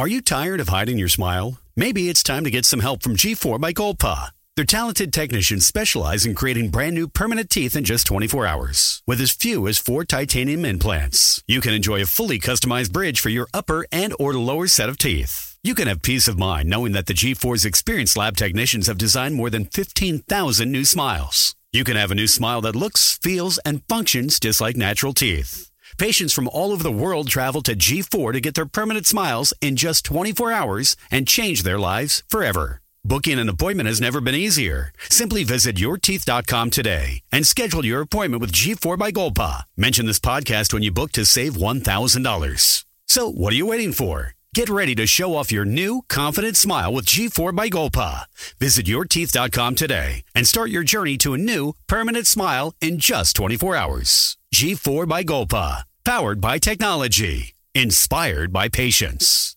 [0.00, 1.58] Are you tired of hiding your smile?
[1.76, 4.30] Maybe it's time to get some help from G4 by Golpa.
[4.56, 9.02] Their talented technicians specialize in creating brand new permanent teeth in just 24 hours.
[9.06, 13.28] With as few as four titanium implants, you can enjoy a fully customized bridge for
[13.28, 15.58] your upper and or lower set of teeth.
[15.62, 19.34] You can have peace of mind knowing that the G4's experienced lab technicians have designed
[19.34, 21.54] more than 15,000 new smiles.
[21.74, 25.69] You can have a new smile that looks, feels, and functions just like natural teeth.
[26.00, 29.76] Patients from all over the world travel to G4 to get their permanent smiles in
[29.76, 32.80] just 24 hours and change their lives forever.
[33.04, 34.94] Booking an appointment has never been easier.
[35.10, 39.64] Simply visit yourteeth.com today and schedule your appointment with G4 by Golpa.
[39.76, 42.84] Mention this podcast when you book to save $1,000.
[43.06, 44.32] So, what are you waiting for?
[44.54, 48.24] Get ready to show off your new, confident smile with G4 by Golpa.
[48.58, 53.76] Visit yourteeth.com today and start your journey to a new, permanent smile in just 24
[53.76, 54.38] hours.
[54.54, 55.84] G4 by Golpa.
[56.04, 57.54] Powered by technology.
[57.74, 59.54] Inspired by patience.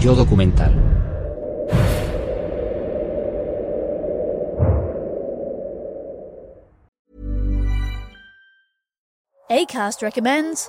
[0.00, 0.74] Yo documental.
[9.50, 10.68] ACAST recommends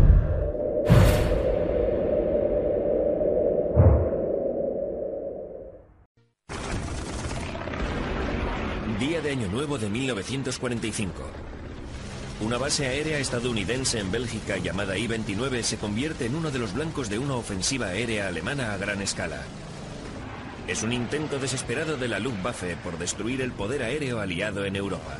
[9.31, 11.13] Año Nuevo de 1945.
[12.41, 17.09] Una base aérea estadounidense en Bélgica llamada I-29 se convierte en uno de los blancos
[17.09, 19.41] de una ofensiva aérea alemana a gran escala.
[20.67, 25.17] Es un intento desesperado de la Luftwaffe por destruir el poder aéreo aliado en Europa.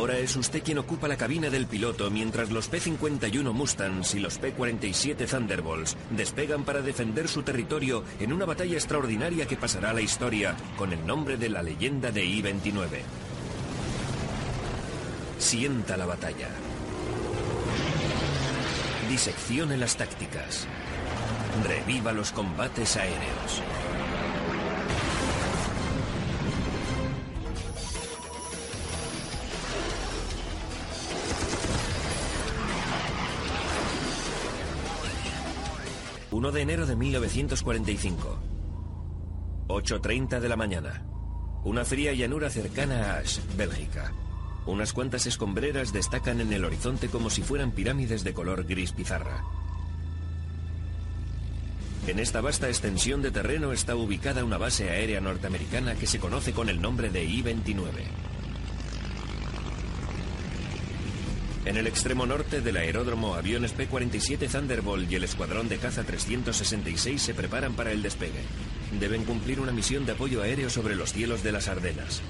[0.00, 4.38] Ahora es usted quien ocupa la cabina del piloto mientras los P-51 Mustangs y los
[4.38, 10.00] P-47 Thunderbolts despegan para defender su territorio en una batalla extraordinaria que pasará a la
[10.00, 12.86] historia con el nombre de la leyenda de I-29.
[15.36, 16.48] Sienta la batalla.
[19.10, 20.66] Diseccione las tácticas.
[21.68, 23.62] Reviva los combates aéreos.
[36.40, 38.38] ...1 de enero de 1945...
[39.68, 41.04] ...8.30 de la mañana...
[41.64, 44.14] ...una fría llanura cercana a Asch, Bélgica...
[44.64, 47.08] ...unas cuantas escombreras destacan en el horizonte...
[47.08, 49.44] ...como si fueran pirámides de color gris pizarra...
[52.06, 56.52] En esta vasta extensión de terreno está ubicada una base aérea norteamericana que se conoce
[56.52, 58.29] con el nombre de I-29.
[61.66, 67.20] En el extremo norte del aeródromo, aviones P-47 Thunderbolt y el escuadrón de caza 366
[67.20, 68.40] se preparan para el despegue.
[68.98, 72.22] Deben cumplir una misión de apoyo aéreo sobre los cielos de las Ardenas.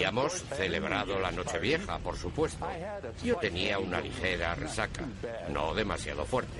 [0.00, 2.66] Habíamos celebrado la Nochevieja, por supuesto.
[3.22, 5.04] Yo tenía una ligera resaca,
[5.50, 6.58] no demasiado fuerte.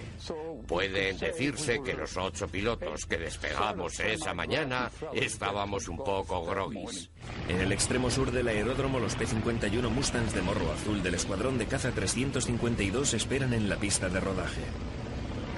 [0.66, 7.08] Puede decirse que los ocho pilotos que despegamos esa mañana estábamos un poco groguis.
[7.48, 11.64] En el extremo sur del aeródromo, los P-51 Mustangs de morro azul del escuadrón de
[11.64, 14.60] caza 352 esperan en la pista de rodaje.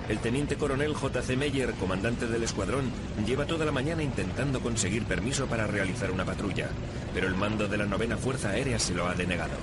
[0.08, 1.36] El teniente coronel J.C.
[1.36, 2.90] Meyer, comandante del escuadrón,
[3.24, 6.68] lleva toda la mañana intentando conseguir permiso para realizar una patrulla,
[7.14, 9.54] pero el mando de la novena Fuerza Aérea se lo ha denegado.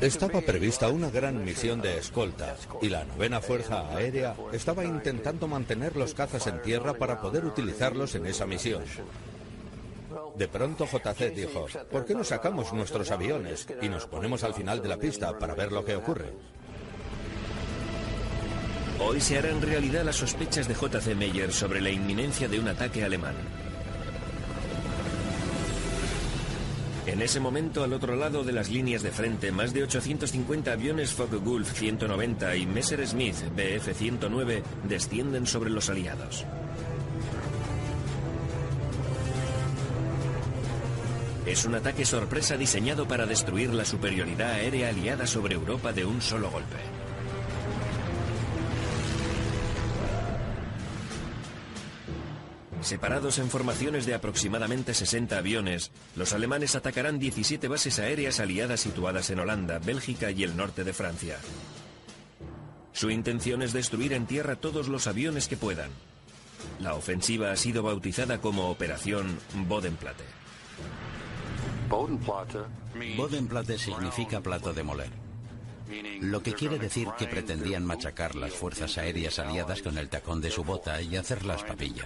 [0.00, 5.96] Estaba prevista una gran misión de escolta y la novena Fuerza Aérea estaba intentando mantener
[5.96, 8.82] los cazas en tierra para poder utilizarlos en esa misión.
[10.36, 14.82] De pronto JC dijo, ¿por qué no sacamos nuestros aviones y nos ponemos al final
[14.82, 16.32] de la pista para ver lo que ocurre?
[19.02, 21.14] Hoy se harán realidad las sospechas de J.C.
[21.14, 23.34] Meyer sobre la inminencia de un ataque alemán.
[27.06, 31.14] En ese momento, al otro lado de las líneas de frente, más de 850 aviones
[31.14, 36.44] Focke-Wulf 190 y Messerschmitt Bf 109 descienden sobre los aliados.
[41.46, 46.20] Es un ataque sorpresa diseñado para destruir la superioridad aérea aliada sobre Europa de un
[46.20, 46.99] solo golpe.
[52.90, 59.30] Separados en formaciones de aproximadamente 60 aviones, los alemanes atacarán 17 bases aéreas aliadas situadas
[59.30, 61.38] en Holanda, Bélgica y el norte de Francia.
[62.92, 65.90] Su intención es destruir en tierra todos los aviones que puedan.
[66.80, 69.38] La ofensiva ha sido bautizada como Operación
[69.68, 70.24] Bodenplatte.
[73.16, 75.10] Bodenplatte significa plato de moler,
[76.22, 80.50] lo que quiere decir que pretendían machacar las fuerzas aéreas aliadas con el tacón de
[80.50, 82.04] su bota y hacerlas papilla.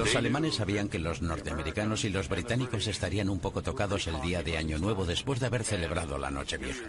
[0.00, 4.42] Los alemanes sabían que los norteamericanos y los británicos estarían un poco tocados el día
[4.42, 6.88] de Año Nuevo después de haber celebrado la Noche Vieja.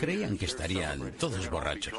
[0.00, 1.92] Creían que estarían todos borrachos.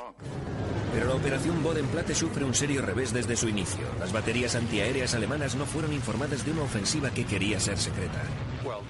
[0.92, 3.84] Pero la operación Bodenplatte sufre un serio revés desde su inicio.
[4.00, 8.24] Las baterías antiaéreas alemanas no fueron informadas de una ofensiva que quería ser secreta.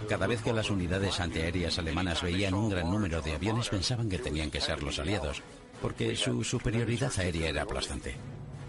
[0.08, 4.18] Cada vez que las unidades antiaéreas alemanas veían un gran número de aviones pensaban que
[4.18, 5.42] tenían que ser los aliados,
[5.82, 8.16] porque su superioridad aérea era aplastante.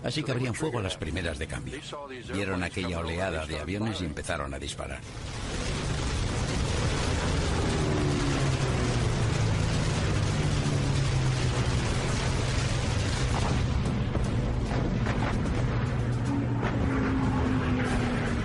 [0.04, 1.80] Así que abrían fuego a las primeras de cambio.
[2.32, 5.00] Vieron aquella oleada de aviones y empezaron a disparar.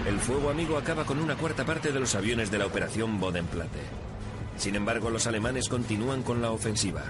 [0.07, 3.81] El fuego amigo acaba con una cuarta parte de los aviones de la operación Bodenplatte.
[4.57, 7.03] Sin embargo, los alemanes continúan con la ofensiva.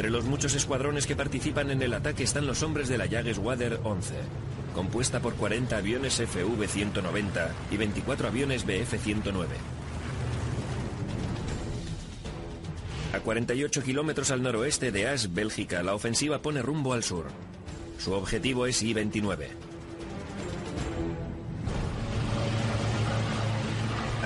[0.00, 3.80] Entre los muchos escuadrones que participan en el ataque están los hombres de la Jageswader
[3.84, 4.14] 11,
[4.74, 9.44] compuesta por 40 aviones FV-190 y 24 aviones Bf-109.
[13.12, 17.26] A 48 kilómetros al noroeste de Asch, Bélgica, la ofensiva pone rumbo al sur.
[17.98, 19.69] Su objetivo es I-29.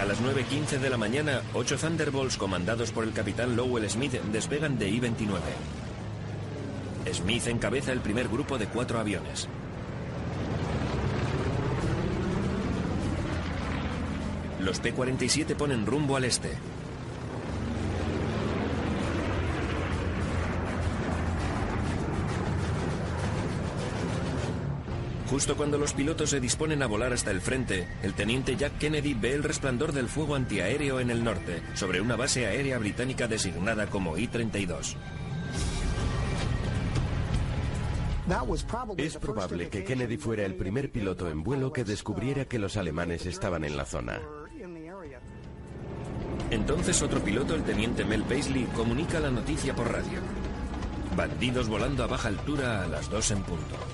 [0.04, 4.78] A las 9.15 de la mañana, ocho Thunderbolts comandados por el capitán Lowell Smith despegan
[4.78, 5.40] de I-29.
[7.11, 9.49] Smith encabeza el primer grupo de cuatro aviones.
[14.61, 16.50] Los P-47 ponen rumbo al este.
[25.34, 29.14] Justo cuando los pilotos se disponen a volar hasta el frente, el teniente Jack Kennedy
[29.14, 33.88] ve el resplandor del fuego antiaéreo en el norte, sobre una base aérea británica designada
[33.88, 34.94] como I-32.
[38.96, 43.26] Es probable que Kennedy fuera el primer piloto en vuelo que descubriera que los alemanes
[43.26, 44.20] estaban en la zona.
[46.50, 50.20] Entonces otro piloto, el teniente Mel Paisley, comunica la noticia por radio.
[51.16, 53.93] Bandidos volando a baja altura a las 2 en punto.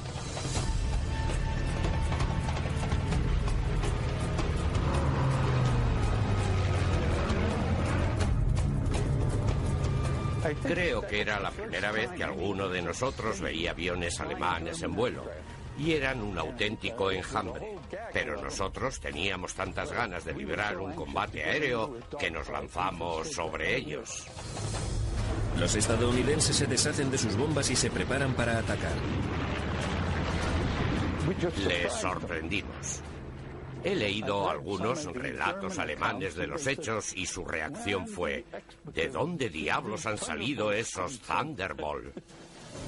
[10.56, 15.24] Creo que era la primera vez que alguno de nosotros veía aviones alemanes en vuelo.
[15.78, 17.76] Y eran un auténtico enjambre.
[18.12, 24.26] Pero nosotros teníamos tantas ganas de librar un combate aéreo que nos lanzamos sobre ellos.
[25.58, 28.92] Los estadounidenses se deshacen de sus bombas y se preparan para atacar.
[31.66, 33.02] Les sorprendimos.
[33.82, 38.44] He leído algunos relatos alemanes de los hechos y su reacción fue,
[38.92, 42.14] ¿de dónde diablos han salido esos Thunderbolt?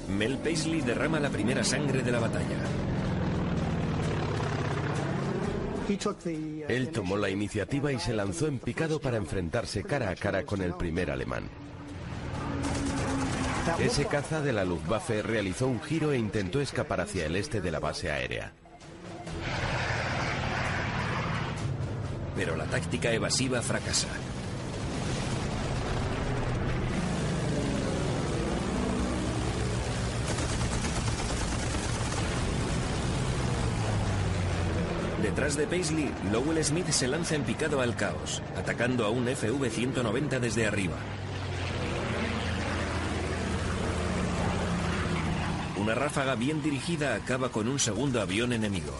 [0.09, 2.57] Mel Paisley derrama la primera sangre de la batalla.
[6.67, 10.61] Él tomó la iniciativa y se lanzó en picado para enfrentarse cara a cara con
[10.61, 11.49] el primer alemán.
[13.79, 17.71] Ese caza de la Luftwaffe realizó un giro e intentó escapar hacia el este de
[17.71, 18.53] la base aérea.
[22.35, 24.07] Pero la táctica evasiva fracasa.
[35.23, 40.39] Detrás de Paisley, Lowell Smith se lanza en picado al caos, atacando a un FV-190
[40.39, 40.97] desde arriba.
[45.77, 48.93] Una ráfaga bien dirigida acaba con un segundo avión enemigo.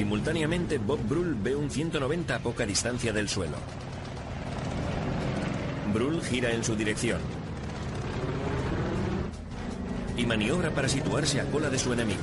[0.00, 3.58] Simultáneamente, Bob Brull ve un 190 a poca distancia del suelo.
[5.92, 7.20] Brull gira en su dirección
[10.16, 12.22] y maniobra para situarse a cola de su enemigo.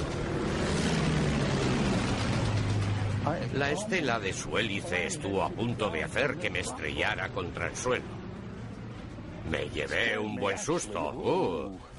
[3.53, 7.75] La estela de su hélice estuvo a punto de hacer que me estrellara contra el
[7.75, 8.05] suelo.
[9.51, 11.11] Me llevé un buen susto.
[11.11, 11.96] Uh.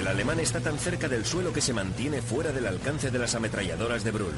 [0.00, 3.34] El alemán está tan cerca del suelo que se mantiene fuera del alcance de las
[3.34, 4.34] ametralladoras de Brull.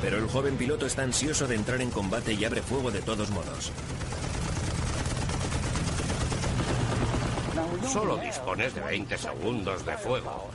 [0.00, 3.28] Pero el joven piloto está ansioso de entrar en combate y abre fuego de todos
[3.28, 3.70] modos.
[7.92, 10.48] Solo dispones de 20 segundos de fuego.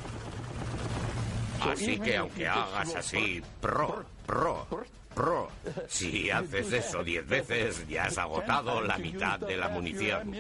[1.61, 4.65] Así que aunque hagas así, pro, pro,
[5.13, 5.51] pro,
[5.87, 10.33] si haces eso 10 veces ya has agotado la mitad de la munición.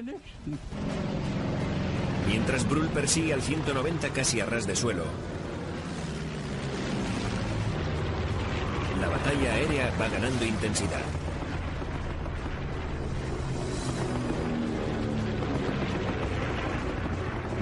[2.27, 5.05] Mientras Brull persigue al 190 casi a ras de suelo.
[8.99, 11.01] La batalla aérea va ganando intensidad.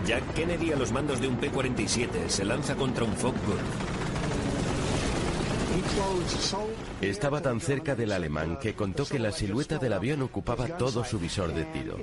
[0.06, 3.96] Jack Kennedy a los mandos de un P-47 se lanza contra un Focke-Wulf.
[7.02, 11.20] Estaba tan cerca del alemán que contó que la silueta del avión ocupaba todo su
[11.20, 11.98] visor de tiro.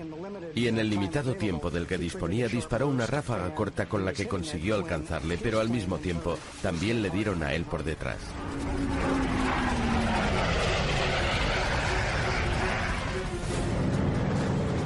[0.55, 4.29] Y en el limitado tiempo del que disponía disparó una ráfaga corta con la que
[4.29, 8.19] consiguió alcanzarle, pero al mismo tiempo también le dieron a él por detrás.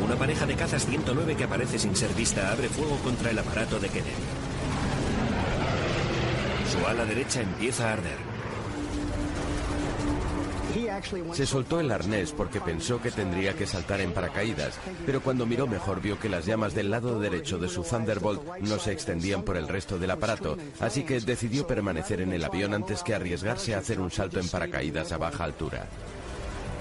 [0.05, 3.81] Una pareja de cazas 109 que aparece sin ser vista abre fuego contra el aparato
[3.81, 4.13] de Kennedy.
[6.71, 8.26] Su ala derecha empieza a arder.
[11.33, 15.67] Se soltó el arnés porque pensó que tendría que saltar en paracaídas, pero cuando miró
[15.67, 19.57] mejor vio que las llamas del lado derecho de su Thunderbolt no se extendían por
[19.57, 23.79] el resto del aparato, así que decidió permanecer en el avión antes que arriesgarse a
[23.79, 25.87] hacer un salto en paracaídas a baja altura.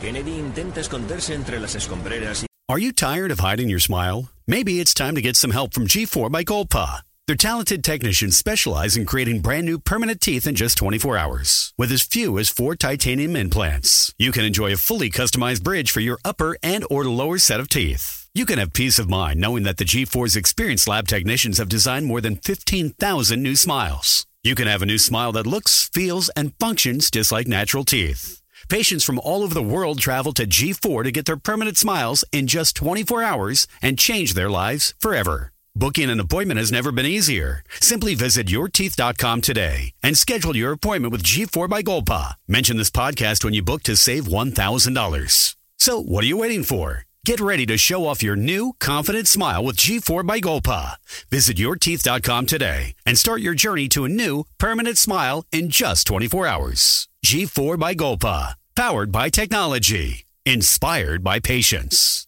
[0.01, 2.45] Kennedy intenta esconderse entre las escombreras y...
[2.67, 4.31] Are you tired of hiding your smile?
[4.47, 7.04] Maybe it's time to get some help from G4 by Golpa.
[7.27, 11.73] Their talented technicians specialize in creating brand new permanent teeth in just 24 hours.
[11.75, 16.01] With as few as four titanium implants, you can enjoy a fully customized bridge for
[16.01, 18.29] your upper and or lower set of teeth.
[18.35, 22.05] You can have peace of mind knowing that the G4's experienced lab technicians have designed
[22.05, 24.27] more than 15,000 new smiles.
[24.43, 28.43] You can have a new smile that looks, feels, and functions just like natural teeth.
[28.69, 32.45] Patients from all over the world travel to G4 to get their permanent smiles in
[32.45, 35.51] just 24 hours and change their lives forever.
[35.77, 37.61] Booking an appointment has never been easier.
[37.81, 42.35] Simply visit yourteeth.com today and schedule your appointment with G4 by Golpa.
[42.47, 45.55] Mention this podcast when you book to save $1,000.
[45.77, 47.03] So, what are you waiting for?
[47.25, 50.95] Get ready to show off your new, confident smile with G4 by Golpa.
[51.29, 56.47] Visit yourteeth.com today and start your journey to a new, permanent smile in just 24
[56.47, 57.09] hours.
[57.25, 58.53] G4 by Golpa.
[58.77, 60.25] Powered by technology.
[60.45, 62.27] Inspired by patience.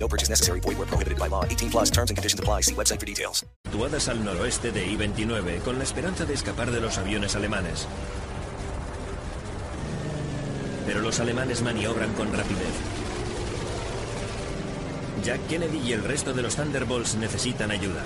[0.00, 0.60] No purchase necessary.
[0.60, 1.44] Void prohibited by law.
[1.44, 2.62] 18 plus terms and conditions apply.
[2.62, 3.44] See website for details.
[3.66, 7.86] Situadas al noroeste de I-29 con la esperanza de escapar de los aviones alemanes.
[10.86, 12.74] Pero los alemanes maniobran con rapidez.
[15.22, 18.02] Jack Kennedy y el resto de los Thunderbolts necesitan ayuda.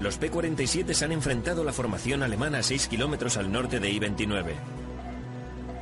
[0.00, 3.90] Los P-47 se han enfrentado a la formación alemana a 6 kilómetros al norte de
[3.90, 4.54] I-29.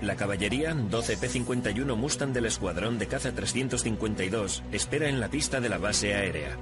[0.03, 5.71] La caballería, 12 P-51 Mustang del escuadrón de caza 352, espera en la pista de
[5.71, 6.57] la base aérea.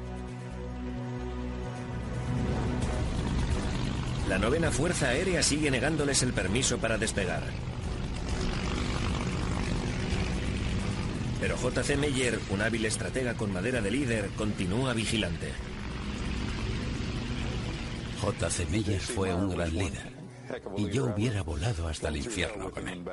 [4.28, 7.42] La novena Fuerza Aérea sigue negándoles el permiso para despegar.
[11.40, 11.96] Pero J.C.
[11.96, 15.52] Meyer, un hábil estratega con madera de líder, continúa vigilante.
[18.22, 18.66] J.C.
[18.70, 20.13] Meyer fue un gran líder.
[20.76, 23.04] Y yo hubiera volado hasta el infierno con él.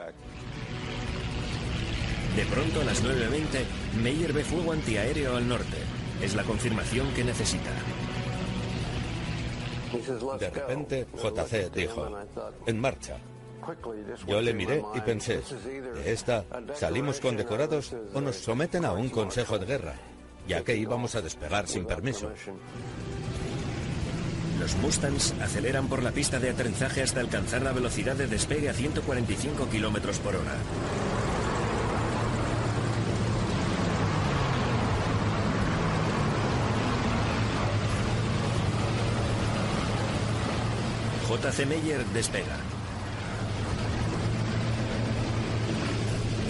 [2.36, 5.78] De pronto, a las 9.20, Meyer ve fuego antiaéreo al norte.
[6.22, 7.72] Es la confirmación que necesita.
[10.40, 12.10] De repente, JC dijo,
[12.66, 13.18] en marcha.
[14.28, 15.42] Yo le miré y pensé,
[15.94, 19.96] de esta salimos condecorados o nos someten a un consejo de guerra,
[20.48, 22.32] ya que íbamos a despegar sin permiso.
[24.62, 28.74] Los Mustangs aceleran por la pista de aterrizaje hasta alcanzar la velocidad de despegue a
[28.74, 30.56] 145 kilómetros por hora.
[41.28, 41.66] J.C.
[41.66, 42.58] Meyer despega.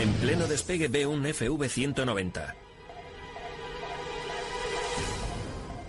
[0.02, 2.71] En pleno despegue ve un FV-190.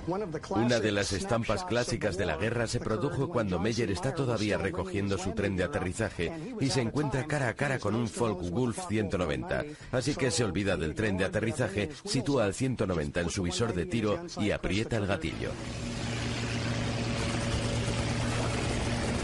[0.07, 5.17] Una de las estampas clásicas de la guerra se produjo cuando Meyer está todavía recogiendo
[5.17, 8.11] su tren de aterrizaje y se encuentra cara a cara con un
[8.51, 9.65] Wolf 190.
[9.93, 13.87] Así que se olvida del tren de aterrizaje, sitúa al 190 en su visor de
[13.87, 15.51] tiro y aprieta el gatillo.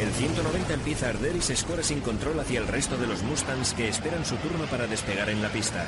[0.01, 3.23] El 190 empieza a arder y se escora sin control hacia el resto de los
[3.25, 5.85] Mustangs que esperan su turno para despegar en la pista.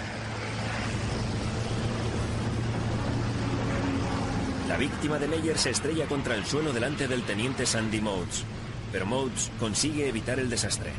[4.71, 8.45] La víctima de Meyer se estrella contra el suelo delante del teniente Sandy Modes,
[8.93, 10.93] pero Modes consigue evitar el desastre.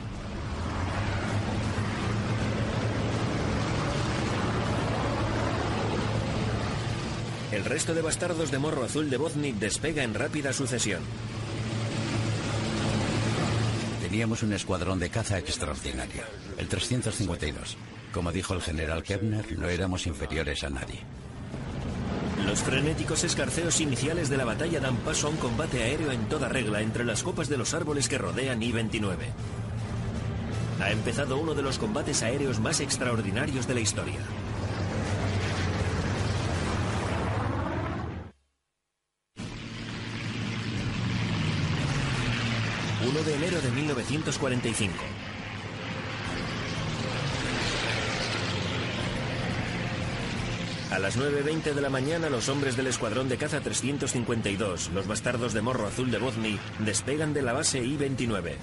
[7.54, 11.02] El resto de bastardos de morro azul de Boznik despega en rápida sucesión.
[14.02, 16.24] Teníamos un escuadrón de caza extraordinario,
[16.58, 17.78] el 352.
[18.12, 21.00] Como dijo el general Kepner, no éramos inferiores a nadie.
[22.46, 26.50] Los frenéticos escarceos iniciales de la batalla dan paso a un combate aéreo en toda
[26.50, 29.16] regla entre las copas de los árboles que rodean I-29.
[30.82, 34.20] Ha empezado uno de los combates aéreos más extraordinarios de la historia.
[43.04, 45.21] ...1 de enero de 1945...
[50.92, 55.54] A las 9.20 de la mañana, los hombres del escuadrón de caza 352, los bastardos
[55.54, 58.56] de morro azul de Bozny, despegan de la base I-29.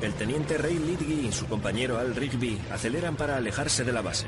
[0.00, 4.26] El teniente Ray Lidgy y su compañero Al Rigby aceleran para alejarse de la base.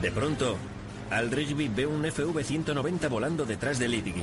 [0.00, 0.56] De pronto,
[1.10, 4.22] Al Rigby ve un FV-190 volando detrás de Lidgy.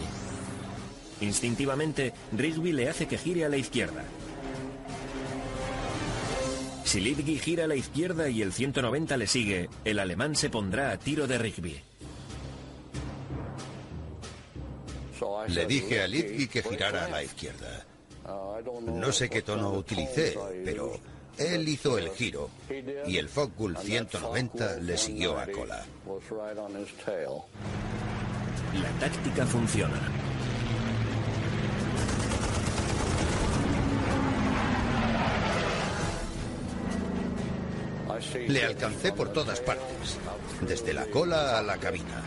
[1.20, 4.06] Instintivamente, Rigby le hace que gire a la izquierda.
[6.84, 10.92] Si Lidgy gira a la izquierda y el 190 le sigue, el alemán se pondrá
[10.92, 11.82] a tiro de Rigby.
[15.48, 17.86] Le dije a Lidgy que girara a la izquierda.
[18.82, 21.00] No sé qué tono utilicé, pero
[21.38, 22.50] él hizo el giro
[23.08, 25.86] y el Focke 190 le siguió a cola.
[28.82, 30.23] La táctica funciona.
[38.48, 40.18] Le alcancé por todas partes,
[40.62, 42.24] desde la cola a la cabina.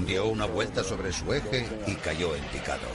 [0.00, 2.88] Dio una vuelta sobre su eje y cayó en picado.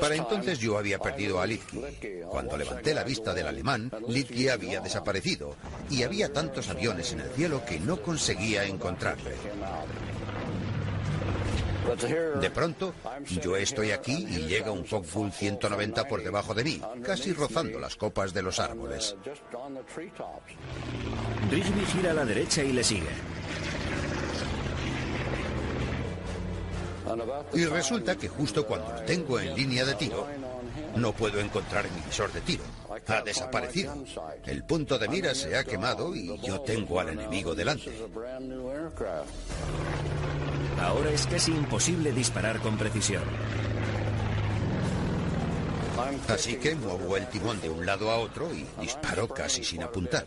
[0.00, 1.80] Para entonces yo había perdido a Litki.
[2.28, 5.56] Cuando levanté la vista del alemán, Litki había desaparecido
[5.90, 9.34] y había tantos aviones en el cielo que no conseguía encontrarle.
[12.40, 12.94] De pronto,
[13.42, 17.96] yo estoy aquí y llega un Focke-Wulf 190 por debajo de mí, casi rozando las
[17.96, 19.16] copas de los árboles.
[21.50, 23.10] Rigby gira a la derecha y le sigue.
[27.52, 30.26] Y resulta que justo cuando lo tengo en línea de tiro,
[30.96, 32.64] no puedo encontrar mi visor de tiro.
[33.08, 33.94] Ha desaparecido.
[34.46, 37.92] El punto de mira se ha quemado y yo tengo al enemigo delante.
[40.80, 43.22] Ahora es casi imposible disparar con precisión.
[46.28, 50.26] Así que muevo el timón de un lado a otro y disparo casi sin apuntar.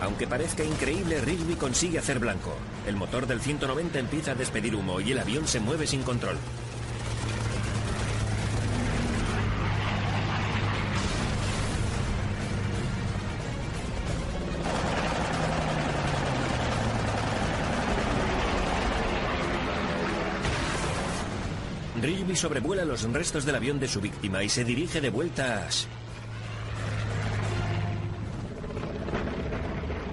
[0.00, 2.54] Aunque parezca increíble, Rigby consigue hacer blanco.
[2.86, 6.36] El motor del 190 empieza a despedir humo y el avión se mueve sin control.
[22.30, 25.66] Rigby sobrevuela los restos del avión de su víctima y se dirige de vuelta a
[25.66, 25.86] Ash.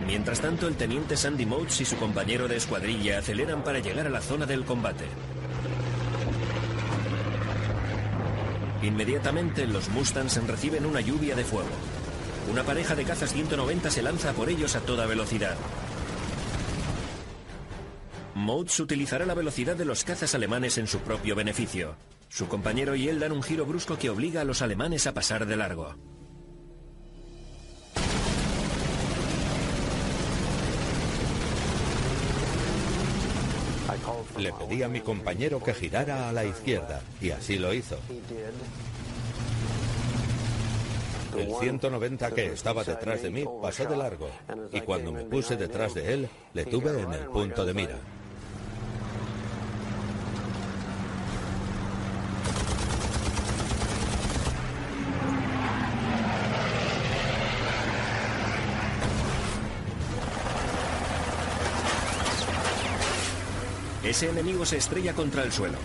[0.08, 4.10] Mientras tanto, el teniente Sandy Motes y su compañero de escuadrilla aceleran para llegar a
[4.10, 5.06] la zona del combate.
[8.82, 11.69] Inmediatamente, los Mustangs reciben una lluvia de fuego.
[12.51, 15.56] Una pareja de cazas 190 se lanza por ellos a toda velocidad.
[18.48, 21.98] Motes utilizará la velocidad de los cazas alemanes en su propio beneficio.
[22.30, 25.46] Su compañero y él dan un giro brusco que obliga a los alemanes a pasar
[25.46, 25.94] de largo.
[34.38, 38.00] Le pedí a mi compañero que girara a la izquierda y así lo hizo.
[41.38, 44.30] El 190 que estaba detrás de mí pasó de largo
[44.72, 48.00] y cuando me puse detrás de él le tuve en el punto de mira.
[64.17, 65.77] Ese enemigo se estrella contra el suelo.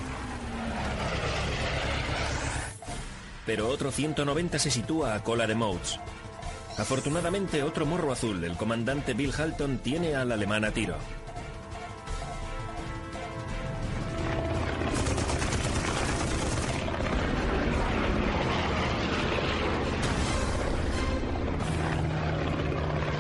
[3.45, 6.01] Pero otro 190 se sitúa a cola de Motes.
[6.79, 10.97] Afortunadamente, otro morro azul, el comandante Bill Halton, tiene al alemán a tiro.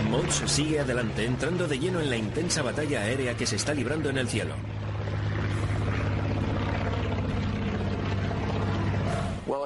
[0.08, 4.08] Motes sigue adelante, entrando de lleno en la intensa batalla aérea que se está librando
[4.08, 4.54] en el cielo.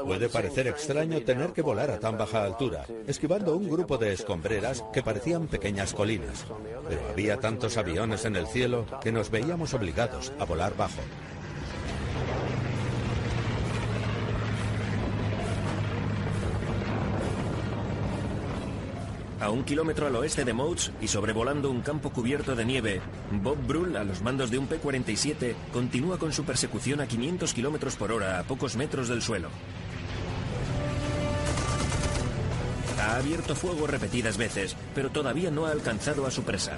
[0.06, 4.84] Puede parecer extraño tener que volar a tan baja altura, esquivando un grupo de escombreras
[4.92, 6.46] que parecían pequeñas colinas.
[6.88, 11.00] Pero había tantos aviones en el cielo que nos veíamos obligados a volar bajo.
[19.40, 23.58] A un kilómetro al oeste de Motes y sobrevolando un campo cubierto de nieve, Bob
[23.66, 28.12] Brull, a los mandos de un P-47, continúa con su persecución a 500 kilómetros por
[28.12, 29.48] hora a pocos metros del suelo.
[33.06, 36.76] Ha abierto fuego repetidas veces, pero todavía no ha alcanzado a su presa.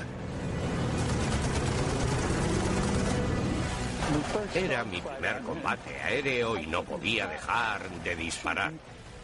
[4.54, 8.72] Era mi primer combate aéreo y no podía dejar de disparar.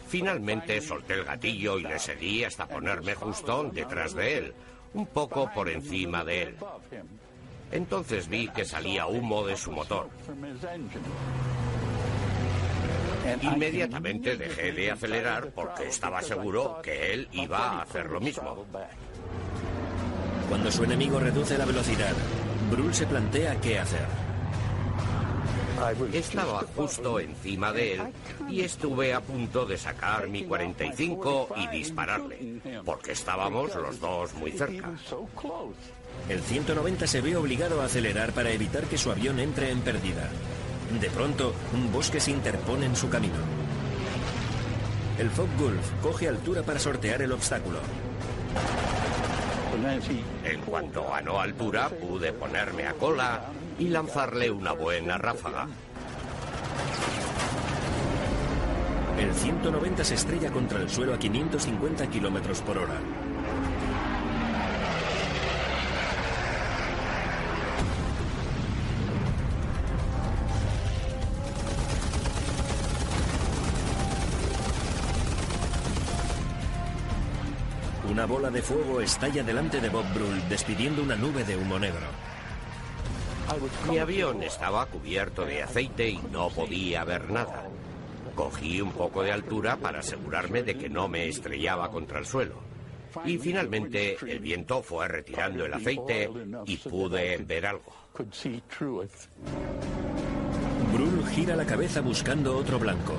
[0.07, 4.53] Finalmente solté el gatillo y le seguí hasta ponerme justo detrás de él,
[4.95, 6.55] un poco por encima de él.
[7.71, 10.09] Entonces vi que salía humo de su motor.
[13.41, 18.65] Inmediatamente dejé de acelerar porque estaba seguro que él iba a hacer lo mismo.
[20.49, 22.13] Cuando su enemigo reduce la velocidad,
[22.69, 24.05] Brull se plantea qué hacer.
[26.13, 28.01] Estaba justo encima de él
[28.49, 34.51] y estuve a punto de sacar mi 45 y dispararle, porque estábamos los dos muy
[34.51, 34.91] cerca.
[36.29, 40.29] El 190 se ve obligado a acelerar para evitar que su avión entre en pérdida.
[40.91, 43.35] De pronto, un bosque se interpone en su camino.
[45.17, 47.79] El Focke-Wulf coge altura para sortear el obstáculo.
[50.43, 53.45] En cuanto ganó altura, pude ponerme a cola
[53.77, 55.67] y lanzarle una buena ráfaga.
[59.19, 62.99] El 190 se estrella contra el suelo a 550 kilómetros por hora.
[78.15, 82.07] Una bola de fuego estalla delante de Bob Brule, despidiendo una nube de humo negro.
[83.89, 87.65] Mi avión estaba cubierto de aceite y no podía ver nada.
[88.33, 92.61] Cogí un poco de altura para asegurarme de que no me estrellaba contra el suelo.
[93.25, 96.29] Y finalmente el viento fue retirando el aceite
[96.65, 97.93] y pude ver algo.
[100.93, 103.15] Brule gira la cabeza buscando otro blanco.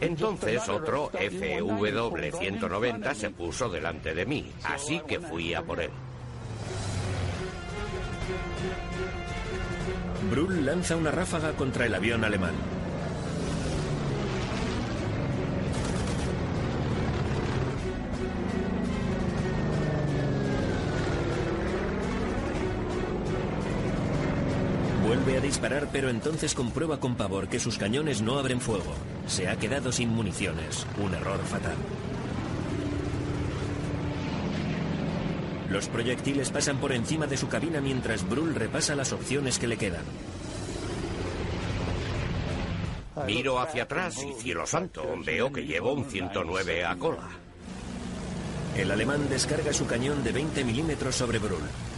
[0.00, 5.90] Entonces otro FW190 se puso delante de mí, así que fui a por él.
[10.30, 12.54] Brule lanza una ráfaga contra el avión alemán.
[25.50, 28.94] Disparar, pero entonces comprueba con pavor que sus cañones no abren fuego.
[29.26, 30.86] Se ha quedado sin municiones.
[30.96, 31.74] Un error fatal.
[35.68, 39.76] Los proyectiles pasan por encima de su cabina mientras Brule repasa las opciones que le
[39.76, 40.04] quedan.
[43.26, 47.28] Miro hacia atrás y cielo santo, veo que llevo un 109 a cola.
[48.76, 51.89] El alemán descarga su cañón de 20 milímetros sobre Brule.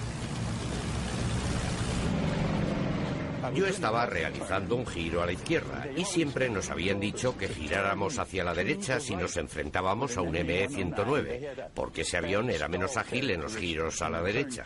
[3.55, 8.19] Yo estaba realizando un giro a la izquierda y siempre nos habían dicho que giráramos
[8.19, 13.31] hacia la derecha si nos enfrentábamos a un ME-109, porque ese avión era menos ágil
[13.31, 14.65] en los giros a la derecha.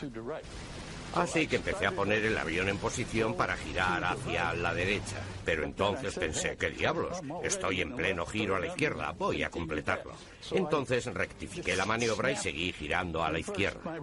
[1.15, 5.17] Así que empecé a poner el avión en posición para girar hacia la derecha.
[5.45, 7.21] Pero entonces pensé, ¿qué diablos?
[7.43, 10.13] Estoy en pleno giro a la izquierda, voy a completarlo.
[10.53, 13.99] Entonces rectifiqué la maniobra y seguí girando a la izquierda.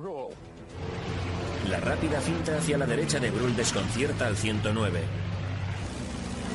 [1.70, 5.02] La rápida cinta hacia la derecha de Brule desconcierta al 109.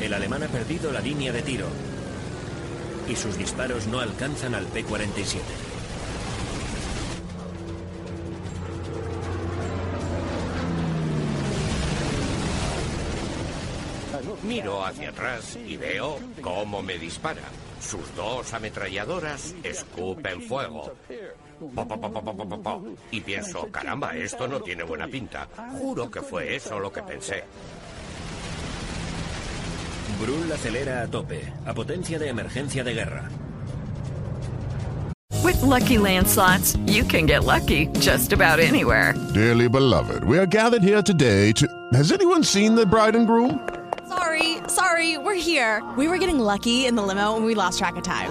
[0.01, 1.67] El alemán ha perdido la línea de tiro
[3.09, 5.41] y sus disparos no alcanzan al P-47.
[14.43, 17.43] Miro hacia atrás y veo cómo me dispara.
[17.81, 20.93] Sus dos ametralladoras escupen fuego.
[21.59, 22.83] Po.
[23.11, 25.49] Y pienso, caramba, esto no tiene buena pinta.
[25.79, 27.45] Juro que fue eso lo que pensé.
[30.21, 33.29] Brule acelera a tope, a potencia de emergencia de guerra.
[35.45, 39.15] With Lucky Land slots, you can get lucky just about anywhere.
[39.33, 41.67] Dearly beloved, we are gathered here today to.
[41.93, 43.61] Has anyone seen the bride and groom?
[44.09, 45.83] Sorry, sorry, we're here.
[45.97, 48.31] We were getting lucky in the limo and we lost track of time.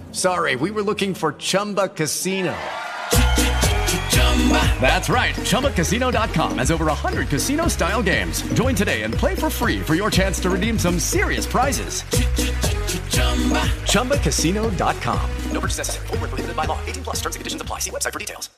[0.11, 2.55] sorry, we were looking for Chumba Casino.
[4.81, 5.35] That's right.
[5.35, 8.41] ChumbaCasino.com has over 100 casino style games.
[8.53, 12.03] Join today and play for free for your chance to redeem some serious prizes.
[13.85, 15.29] ChumbaCasino.com.
[15.51, 16.07] No purchase necessary.
[16.07, 16.79] Where prohibited by law.
[16.87, 17.79] 18 plus terms and conditions apply.
[17.79, 18.49] See website for details.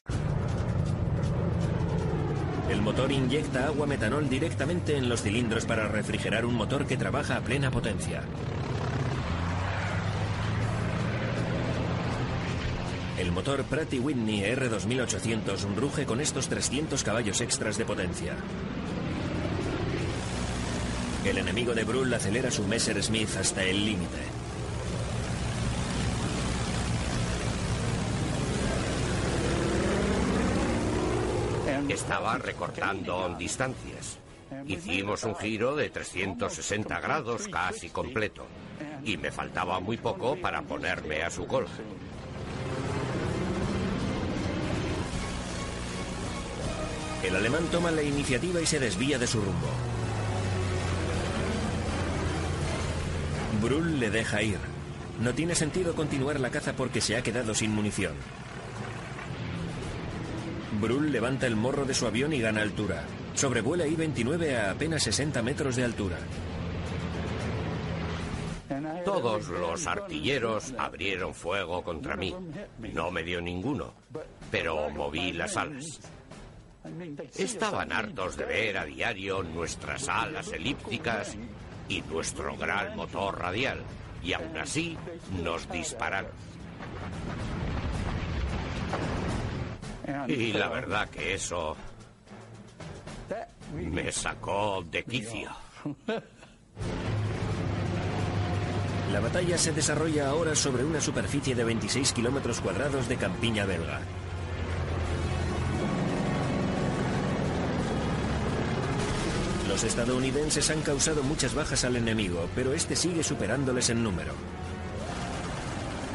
[2.69, 7.37] El motor inyecta agua metanol directamente en los cilindros para refrigerar un motor que trabaja
[7.37, 8.23] a plena potencia.
[13.17, 18.36] El motor Pratt Whitney R2800 ruge con estos 300 caballos extras de potencia.
[21.23, 24.17] El enemigo de Brule acelera su Messerschmitt hasta el límite.
[31.88, 34.17] Estaba recortando distancias.
[34.65, 38.47] Hicimos un giro de 360 grados casi completo.
[39.06, 41.67] Y me faltaba muy poco para ponerme a su cola.
[47.23, 49.67] El alemán toma la iniciativa y se desvía de su rumbo.
[53.62, 54.57] Brule le deja ir.
[55.21, 58.13] No tiene sentido continuar la caza porque se ha quedado sin munición.
[60.81, 63.05] Brule levanta el morro de su avión y gana altura.
[63.36, 66.17] Sobrevuela I-29 a apenas 60 metros de altura.
[69.05, 72.36] Todos los artilleros abrieron fuego contra mí.
[72.93, 73.93] No me dio ninguno,
[74.51, 75.99] pero moví las alas.
[77.35, 81.37] Estaban hartos de ver a diario nuestras alas elípticas
[81.87, 83.81] y nuestro gran motor radial,
[84.21, 84.97] y aún así
[85.43, 86.31] nos dispararon.
[90.27, 91.75] Y la verdad que eso
[93.73, 95.49] me sacó de quicio.
[99.11, 104.01] La batalla se desarrolla ahora sobre una superficie de 26 kilómetros cuadrados de campiña belga.
[109.73, 114.31] Los estadounidenses han causado muchas bajas al enemigo, pero este sigue superándoles en número.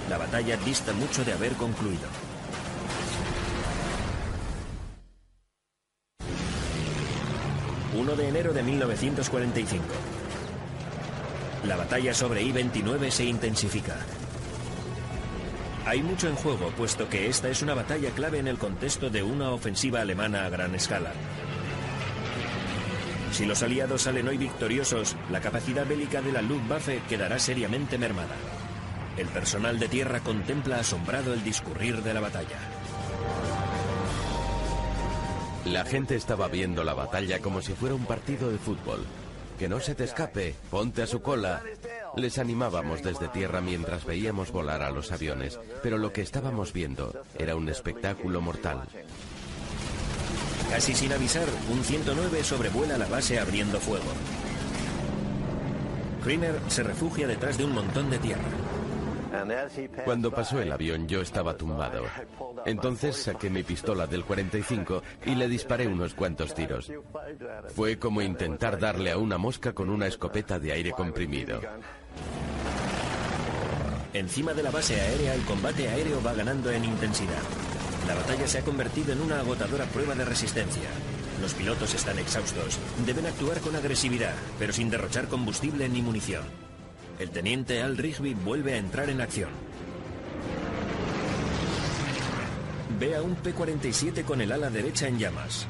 [0.08, 2.06] La batalla dista mucho de haber concluido.
[7.96, 9.84] ...1 de enero de 1945.
[11.66, 13.96] La batalla sobre I-29 se intensifica.
[15.84, 19.24] Hay mucho en juego, puesto que esta es una batalla clave en el contexto de
[19.24, 21.10] una ofensiva alemana a gran escala.
[23.32, 28.34] Si los aliados salen hoy victoriosos, la capacidad bélica de la Luftwaffe quedará seriamente mermada.
[29.16, 32.58] El personal de tierra contempla asombrado el discurrir de la batalla.
[35.64, 39.04] La gente estaba viendo la batalla como si fuera un partido de fútbol.
[39.58, 41.62] Que no se te escape, ponte a su cola.
[42.16, 47.12] Les animábamos desde tierra mientras veíamos volar a los aviones, pero lo que estábamos viendo
[47.36, 48.82] era un espectáculo mortal.
[50.70, 54.12] Casi sin avisar, un 109 sobrevuela la base abriendo fuego.
[56.22, 58.42] Kreiner se refugia detrás de un montón de tierra.
[60.04, 62.04] Cuando pasó el avión yo estaba tumbado.
[62.64, 66.90] Entonces saqué mi pistola del 45 y le disparé unos cuantos tiros.
[67.74, 71.60] Fue como intentar darle a una mosca con una escopeta de aire comprimido.
[74.12, 77.42] Encima de la base aérea el combate aéreo va ganando en intensidad.
[78.08, 80.88] La batalla se ha convertido en una agotadora prueba de resistencia.
[81.42, 82.78] Los pilotos están exhaustos.
[83.04, 86.42] Deben actuar con agresividad, pero sin derrochar combustible ni munición.
[87.18, 89.50] El teniente Al Rigby vuelve a entrar en acción.
[92.98, 95.66] Ve a un P-47 con el ala derecha en llamas.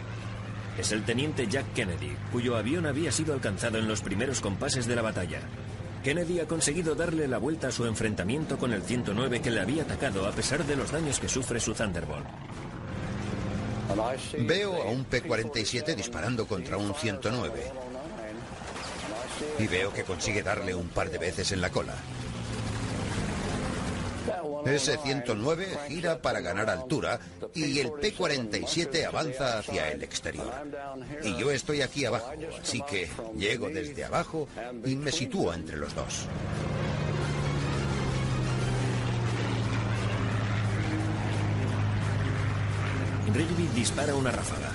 [0.78, 4.94] Es el teniente Jack Kennedy, cuyo avión había sido alcanzado en los primeros compases de
[4.94, 5.40] la batalla.
[6.08, 9.82] Kennedy ha conseguido darle la vuelta a su enfrentamiento con el 109 que le había
[9.82, 12.24] atacado a pesar de los daños que sufre su Thunderbolt.
[14.38, 17.72] Veo a un P-47 disparando contra un 109.
[19.58, 21.94] Y veo que consigue darle un par de veces en la cola.
[24.74, 27.18] Ese 109 gira para ganar altura
[27.54, 30.52] y el P-47 avanza hacia el exterior.
[31.24, 34.46] Y yo estoy aquí abajo, así que llego desde abajo
[34.84, 36.26] y me sitúo entre los dos.
[43.32, 44.72] Rigby dispara una ráfaga.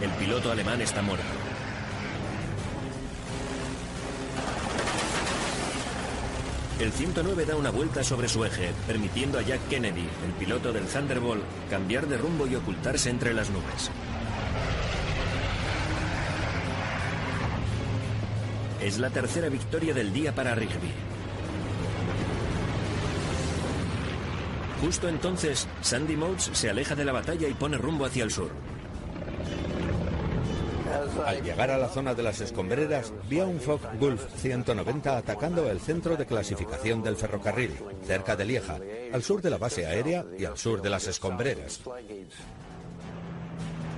[0.00, 1.39] El piloto alemán está muerto.
[6.80, 10.86] El 109 da una vuelta sobre su eje, permitiendo a Jack Kennedy, el piloto del
[10.86, 13.90] Thunderbolt, cambiar de rumbo y ocultarse entre las nubes.
[18.80, 20.90] Es la tercera victoria del día para Rigby.
[24.80, 28.69] Justo entonces, Sandy Motes se aleja de la batalla y pone rumbo hacia el sur.
[31.26, 35.70] Al llegar a la zona de las escombreras, vi a un Focke Gulf 190 atacando
[35.70, 37.74] el centro de clasificación del ferrocarril,
[38.06, 38.78] cerca de Lieja,
[39.12, 41.80] al sur de la base aérea y al sur de las escombreras.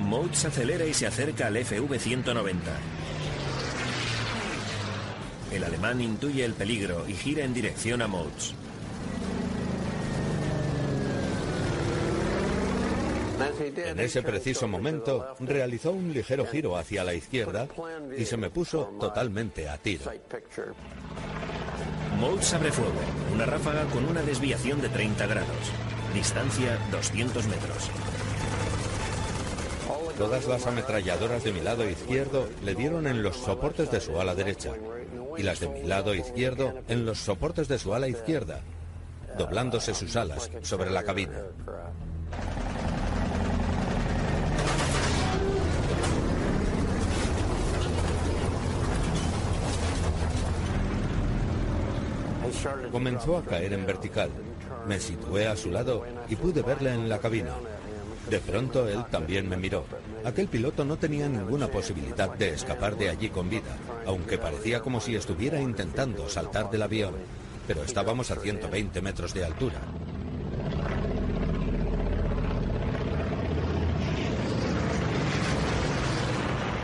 [0.01, 2.57] Motes acelera y se acerca al FV-190.
[5.53, 8.55] El alemán intuye el peligro y gira en dirección a Motes.
[13.77, 17.69] En ese preciso momento, realizó un ligero giro hacia la izquierda
[18.17, 20.11] y se me puso totalmente a tiro.
[22.19, 23.01] Motes abre fuego,
[23.33, 25.73] una ráfaga con una desviación de 30 grados.
[26.15, 27.91] Distancia 200 metros.
[30.19, 34.35] Todas las ametralladoras de mi lado izquierdo le dieron en los soportes de su ala
[34.35, 34.71] derecha
[35.37, 38.61] y las de mi lado izquierdo en los soportes de su ala izquierda,
[39.39, 41.41] doblándose sus alas sobre la cabina.
[52.91, 54.31] Comenzó a caer en vertical.
[54.87, 57.53] Me situé a su lado y pude verle en la cabina.
[58.29, 59.85] De pronto él también me miró.
[60.25, 65.01] Aquel piloto no tenía ninguna posibilidad de escapar de allí con vida, aunque parecía como
[65.01, 67.15] si estuviera intentando saltar del avión.
[67.67, 69.81] Pero estábamos a 120 metros de altura.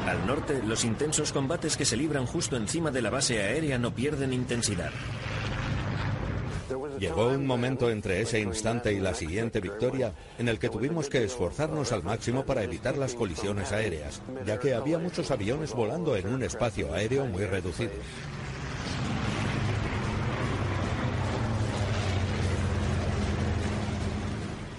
[0.06, 3.94] Al norte, los intensos combates que se libran justo encima de la base aérea no
[3.94, 4.90] pierden intensidad.
[6.98, 11.24] Llegó un momento entre ese instante y la siguiente victoria en el que tuvimos que
[11.24, 16.26] esforzarnos al máximo para evitar las colisiones aéreas, ya que había muchos aviones volando en
[16.28, 17.92] un espacio aéreo muy reducido.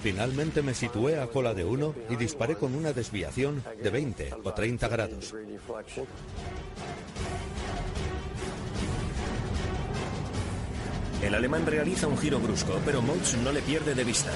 [0.01, 4.53] Finalmente me situé a cola de uno y disparé con una desviación de 20 o
[4.53, 5.35] 30 grados.
[11.21, 14.31] El alemán realiza un giro brusco, pero Moats no le pierde de vista.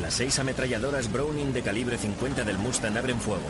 [0.00, 3.48] Las seis ametralladoras Browning de calibre 50 del Mustang abren fuego.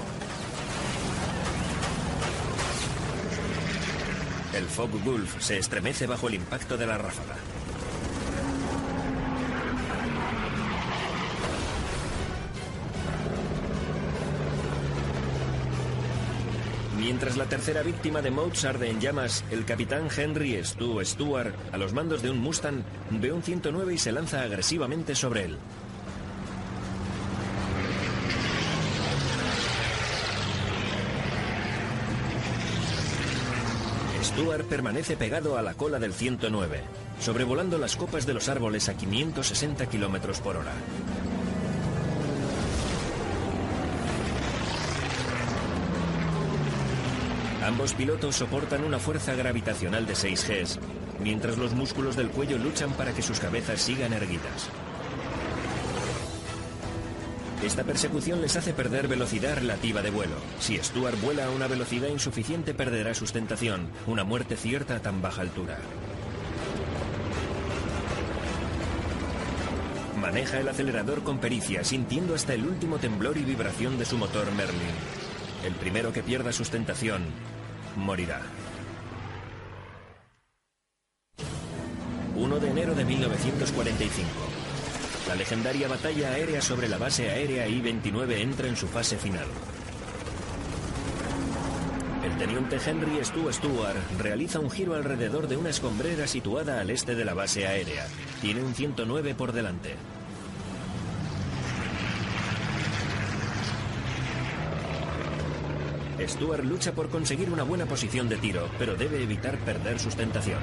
[4.54, 7.36] El Focke Wolf se estremece bajo el impacto de la ráfaga.
[17.18, 21.76] Mientras la tercera víctima de Moats arde en llamas, el capitán Henry Stu Stewart, a
[21.76, 25.58] los mandos de un Mustang, ve un 109 y se lanza agresivamente sobre él.
[34.22, 36.82] Stuart permanece pegado a la cola del 109,
[37.18, 40.72] sobrevolando las copas de los árboles a 560 kilómetros por hora.
[47.68, 50.78] Ambos pilotos soportan una fuerza gravitacional de 6 Gs,
[51.22, 54.70] mientras los músculos del cuello luchan para que sus cabezas sigan erguidas.
[57.62, 60.36] Esta persecución les hace perder velocidad relativa de vuelo.
[60.58, 65.42] Si Stuart vuela a una velocidad insuficiente perderá sustentación, una muerte cierta a tan baja
[65.42, 65.76] altura.
[70.18, 74.50] Maneja el acelerador con pericia, sintiendo hasta el último temblor y vibración de su motor
[74.52, 74.96] Merlin.
[75.66, 77.24] El primero que pierda sustentación
[77.96, 78.40] morirá.
[82.34, 84.28] 1 de enero de 1945.
[85.26, 89.46] La legendaria batalla aérea sobre la base aérea I-29 entra en su fase final.
[92.24, 97.14] El teniente Henry Stu Stewart realiza un giro alrededor de una escombrera situada al este
[97.14, 98.06] de la base aérea.
[98.40, 99.96] Tiene un 109 por delante.
[106.28, 110.58] Stuart lucha por conseguir una buena posición de tiro, pero debe evitar perder sustentación.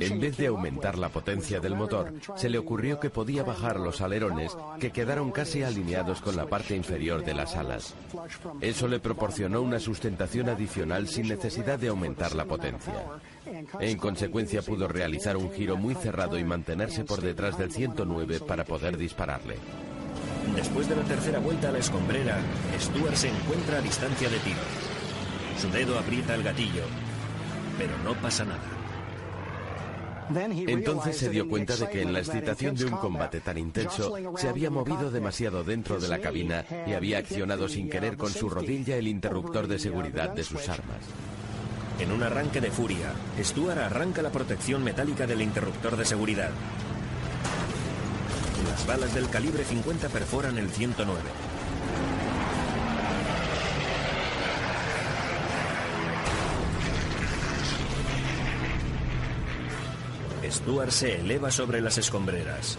[0.00, 4.00] En vez de aumentar la potencia del motor, se le ocurrió que podía bajar los
[4.00, 7.94] alerones que quedaron casi alineados con la parte inferior de las alas.
[8.60, 13.04] Eso le proporcionó una sustentación adicional sin necesidad de aumentar la potencia.
[13.78, 18.64] En consecuencia pudo realizar un giro muy cerrado y mantenerse por detrás del 109 para
[18.64, 19.56] poder dispararle.
[20.56, 22.38] Después de la tercera vuelta a la escombrera,
[22.78, 24.60] Stuart se encuentra a distancia de tiro.
[25.60, 26.84] Su dedo aprieta el gatillo,
[27.78, 28.74] pero no pasa nada.
[30.66, 34.48] Entonces se dio cuenta de que en la excitación de un combate tan intenso se
[34.48, 38.96] había movido demasiado dentro de la cabina y había accionado sin querer con su rodilla
[38.96, 40.98] el interruptor de seguridad de sus armas.
[41.98, 46.50] En un arranque de furia, Stuart arranca la protección metálica del interruptor de seguridad.
[48.68, 51.20] Las balas del calibre 50 perforan el 109.
[60.50, 62.78] Stuart se eleva sobre las escombreras.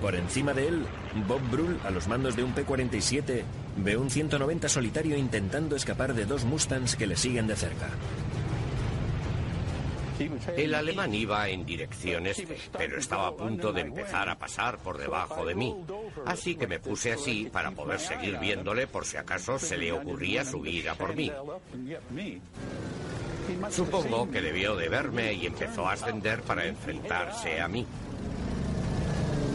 [0.00, 0.86] Por encima de él,
[1.26, 3.42] Bob Brull, a los mandos de un P-47,
[3.76, 7.88] ve un 190 solitario intentando escapar de dos Mustangs que le siguen de cerca.
[10.56, 14.98] El alemán iba en dirección este, pero estaba a punto de empezar a pasar por
[14.98, 15.74] debajo de mí.
[16.26, 20.44] Así que me puse así para poder seguir viéndole por si acaso se le ocurría
[20.44, 21.30] subir a por mí.
[23.70, 27.86] Supongo que debió de verme y empezó a ascender para enfrentarse a mí.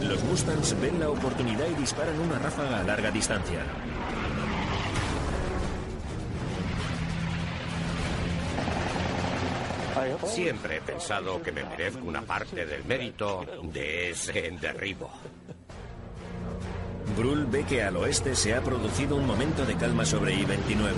[0.02, 3.60] Los Mustangs ven la oportunidad y disparan una ráfaga a larga distancia.
[10.26, 15.10] Siempre he pensado que me merezco una parte del mérito de ese derribo.
[17.16, 20.92] Brull ve que al oeste se ha producido un momento de calma sobre I-29.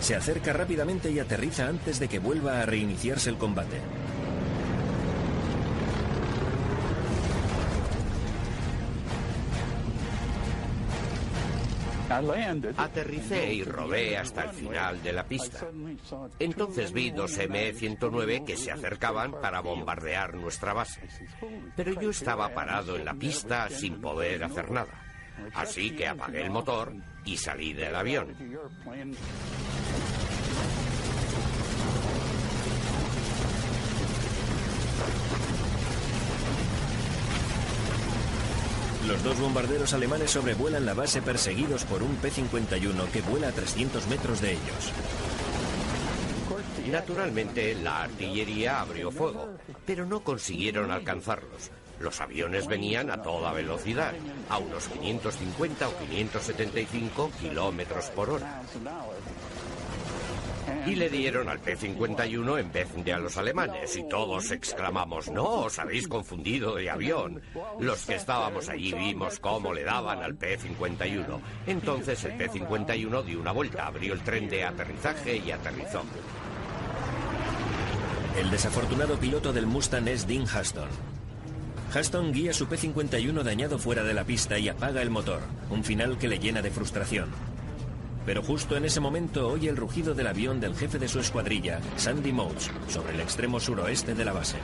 [0.00, 3.80] Se acerca rápidamente y aterriza antes de que vuelva a reiniciarse el combate.
[12.76, 15.66] Aterricé y robé hasta el final de la pista.
[16.38, 21.00] Entonces vi dos ME-109 que se acercaban para bombardear nuestra base.
[21.76, 25.06] Pero yo estaba parado en la pista sin poder hacer nada.
[25.54, 26.92] Así que apagué el motor
[27.24, 28.34] y salí del avión.
[39.10, 44.06] Los dos bombarderos alemanes sobrevuelan la base perseguidos por un P-51 que vuela a 300
[44.06, 44.92] metros de ellos.
[46.88, 49.48] Naturalmente, la artillería abrió fuego,
[49.84, 51.72] pero no consiguieron alcanzarlos.
[51.98, 54.14] Los aviones venían a toda velocidad,
[54.48, 58.62] a unos 550 o 575 kilómetros por hora.
[60.86, 65.44] Y le dieron al P-51 en vez de a los alemanes, y todos exclamamos, no,
[65.44, 67.40] os habéis confundido de avión.
[67.78, 71.40] Los que estábamos allí vimos cómo le daban al P-51.
[71.66, 76.02] Entonces el P-51 dio una vuelta, abrió el tren de aterrizaje y aterrizó.
[78.38, 80.88] El desafortunado piloto del Mustang es Dean Huston.
[81.94, 85.40] Huston guía su P-51 dañado fuera de la pista y apaga el motor,
[85.70, 87.28] un final que le llena de frustración.
[88.30, 91.80] Pero justo en ese momento oye el rugido del avión del jefe de su escuadrilla,
[91.96, 94.56] Sandy Moats, sobre el extremo suroeste de la base.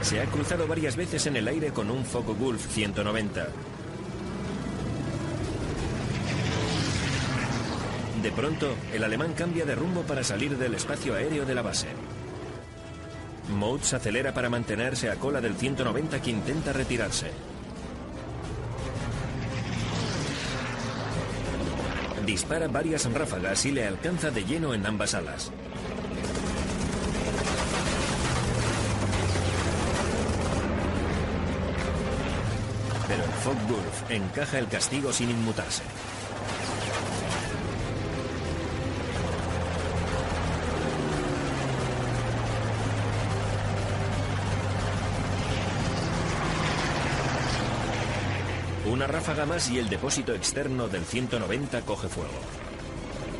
[0.00, 3.46] Se ha cruzado varias veces en el aire con un Focke-Wulf 190.
[8.20, 11.86] De pronto, el alemán cambia de rumbo para salir del espacio aéreo de la base.
[13.48, 17.30] Moats acelera para mantenerse a cola del 190 que intenta retirarse.
[22.24, 25.52] Dispara varias ráfagas y le alcanza de lleno en ambas alas.
[33.06, 33.30] Pero el
[34.08, 35.84] encaja el castigo sin inmutarse.
[48.96, 52.30] Una ráfaga más y el depósito externo del 190 coge fuego.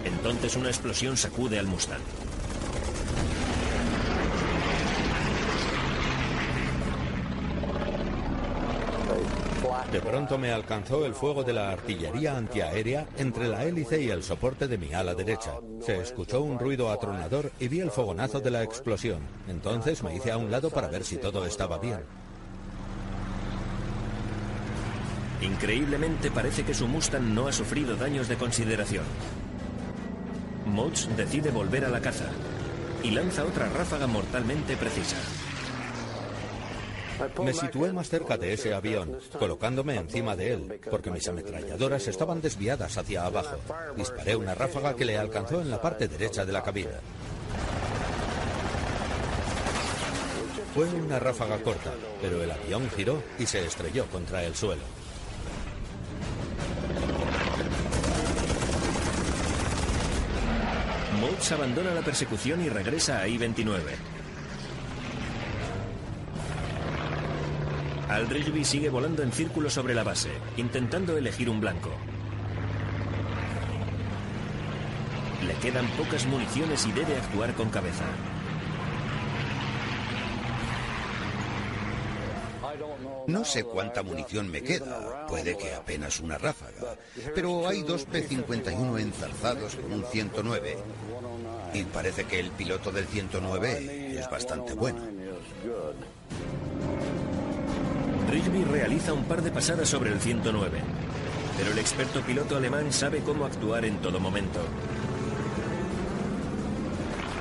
[0.04, 2.02] Entonces una explosión sacude al Mustang.
[9.90, 14.22] De pronto me alcanzó el fuego de la artillería antiaérea entre la hélice y el
[14.22, 15.52] soporte de mi ala derecha.
[15.80, 19.20] Se escuchó un ruido atronador y vi el fogonazo de la explosión.
[19.48, 22.00] Entonces me hice a un lado para ver si todo estaba bien.
[25.40, 29.04] Increíblemente parece que su Mustang no ha sufrido daños de consideración.
[30.66, 32.26] Moats decide volver a la caza
[33.02, 35.16] y lanza otra ráfaga mortalmente precisa.
[37.42, 42.42] Me situé más cerca de ese avión, colocándome encima de él, porque mis ametralladoras estaban
[42.42, 43.56] desviadas hacia abajo.
[43.96, 47.00] Disparé una ráfaga que le alcanzó en la parte derecha de la cabina.
[50.74, 54.82] Fue una ráfaga corta, pero el avión giró y se estrelló contra el suelo.
[61.36, 63.82] Moats abandona la persecución y regresa a I-29.
[68.08, 71.90] Aldridge sigue volando en círculo sobre la base, intentando elegir un blanco.
[75.46, 78.04] Le quedan pocas municiones y debe actuar con cabeza.
[83.26, 86.96] No sé cuánta munición me queda, puede que apenas una ráfaga,
[87.34, 90.76] pero hay dos P-51 enzarzados con un 109
[91.74, 95.00] y parece que el piloto del 109 es bastante bueno.
[98.30, 100.78] Rigby realiza un par de pasadas sobre el 109,
[101.58, 104.60] pero el experto piloto alemán sabe cómo actuar en todo momento.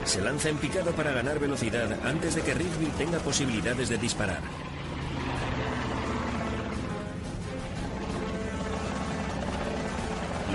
[0.04, 4.42] Se lanza en picado para ganar velocidad antes de que Rigby tenga posibilidades de disparar.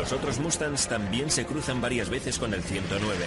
[0.01, 3.27] Los otros Mustangs también se cruzan varias veces con el 109.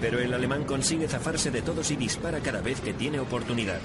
[0.00, 3.78] Pero el alemán consigue zafarse de todos y dispara cada vez que tiene oportunidad.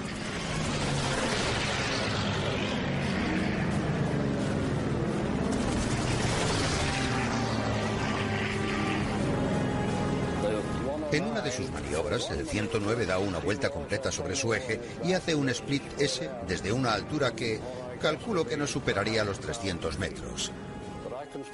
[11.12, 15.12] En una de sus maniobras, el 109 da una vuelta completa sobre su eje y
[15.12, 17.60] hace un split S desde una altura que
[18.00, 20.50] calculo que no superaría los 300 metros.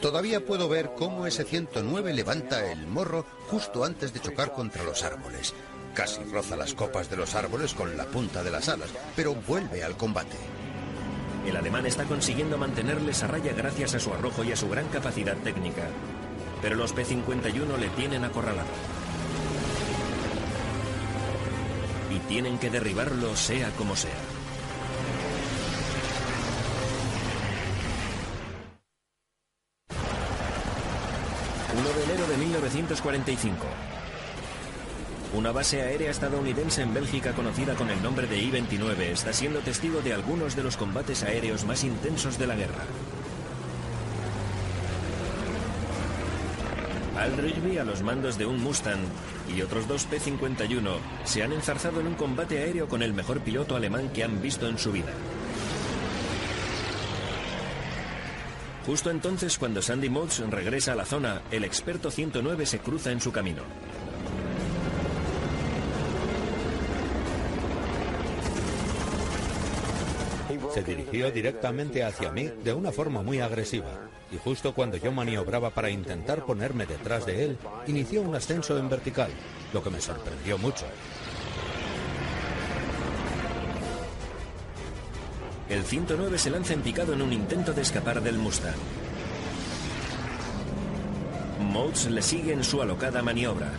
[0.00, 5.02] Todavía puedo ver cómo ese 109 levanta el morro justo antes de chocar contra los
[5.02, 5.52] árboles.
[5.94, 9.82] Casi roza las copas de los árboles con la punta de las alas, pero vuelve
[9.82, 10.36] al combate.
[11.46, 14.88] El alemán está consiguiendo mantenerles a raya gracias a su arrojo y a su gran
[14.88, 15.84] capacidad técnica.
[16.60, 18.68] Pero los P-51 le tienen acorralado.
[22.10, 24.10] Y tienen que derribarlo sea como sea.
[31.76, 32.36] 1 de enero de
[32.74, 33.66] 1945.
[35.34, 40.00] Una base aérea estadounidense en Bélgica conocida con el nombre de I-29 está siendo testigo
[40.00, 42.84] de algunos de los combates aéreos más intensos de la guerra.
[47.18, 49.00] Al Rigby a los mandos de un Mustang
[49.54, 53.74] y otros dos P-51 se han enzarzado en un combate aéreo con el mejor piloto
[53.74, 55.12] alemán que han visto en su vida.
[58.86, 63.20] Justo entonces, cuando Sandy Mods regresa a la zona, el experto 109 se cruza en
[63.20, 63.62] su camino.
[70.72, 74.08] Se dirigió directamente hacia mí de una forma muy agresiva.
[74.30, 77.58] Y justo cuando yo maniobraba para intentar ponerme detrás de él,
[77.88, 79.30] inició un ascenso en vertical,
[79.72, 80.86] lo que me sorprendió mucho.
[85.68, 88.76] El 109 se lanza en picado en un intento de escapar del Mustang.
[91.60, 93.72] Modes le sigue en su alocada maniobra.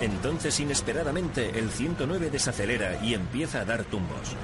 [0.00, 4.34] Entonces, inesperadamente, el 109 desacelera y empieza a dar tumbos.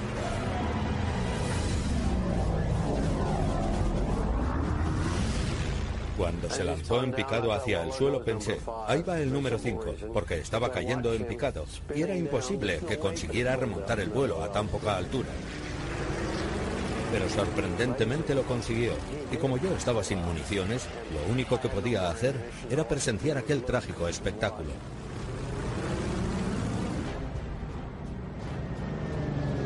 [6.22, 10.38] Cuando se lanzó en picado hacia el suelo pensé, ahí va el número 5, porque
[10.38, 14.96] estaba cayendo en picado y era imposible que consiguiera remontar el vuelo a tan poca
[14.96, 15.30] altura.
[17.10, 18.92] Pero sorprendentemente lo consiguió,
[19.32, 22.36] y como yo estaba sin municiones, lo único que podía hacer
[22.70, 24.70] era presenciar aquel trágico espectáculo.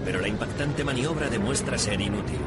[0.07, 2.41] Pero la impactante maniobra demuestra ser inútil.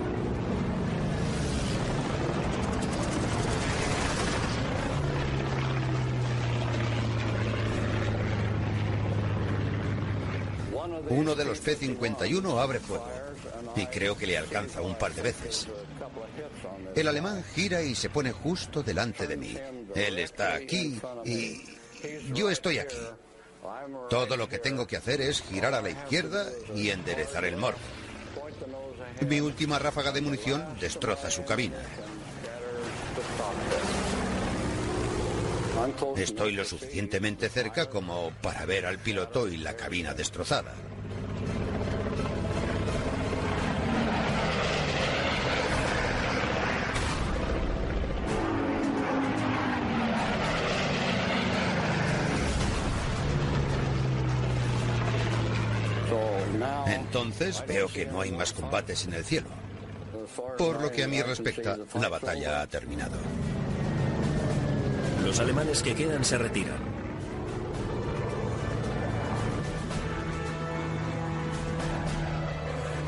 [11.09, 13.07] Uno de los P-51 abre fuego
[13.75, 15.67] y creo que le alcanza un par de veces.
[16.95, 19.57] El alemán gira y se pone justo delante de mí.
[19.95, 21.61] Él está aquí y
[22.33, 22.97] yo estoy aquí.
[24.09, 26.45] Todo lo que tengo que hacer es girar a la izquierda
[26.75, 27.77] y enderezar el morro.
[29.27, 31.77] Mi última ráfaga de munición destroza su cabina.
[36.17, 40.73] Estoy lo suficientemente cerca como para ver al piloto y la cabina destrozada.
[57.67, 59.47] Veo que no hay más combates en el cielo.
[60.57, 63.17] Por lo que a mí respecta, la batalla ha terminado.
[65.23, 66.77] Los alemanes que quedan se retiran.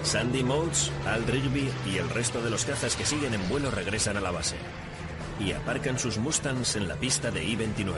[0.03, 4.17] Sandy Moulds, Al Rigby y el resto de los cazas que siguen en vuelo regresan
[4.17, 4.55] a la base
[5.39, 7.93] y aparcan sus Mustangs en la pista de I-29.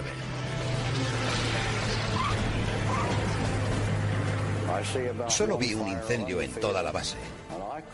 [5.27, 7.17] Solo vi un incendio en toda la base.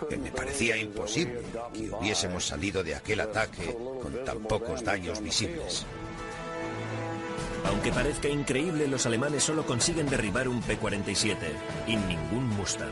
[0.09, 1.41] Que me parecía imposible
[1.73, 5.85] que hubiésemos salido de aquel ataque con tan pocos daños visibles.
[7.65, 11.35] Aunque parezca increíble, los alemanes solo consiguen derribar un P-47
[11.87, 12.89] y ningún Mustang.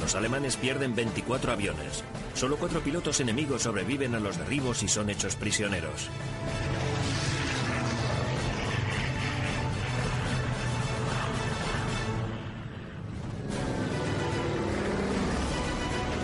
[0.00, 2.04] Los alemanes pierden 24 aviones.
[2.34, 6.08] Solo cuatro pilotos enemigos sobreviven a los derribos y son hechos prisioneros.